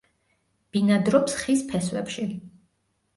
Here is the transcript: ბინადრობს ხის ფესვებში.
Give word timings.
ბინადრობს 0.77 1.35
ხის 1.41 1.61
ფესვებში. 1.73 2.25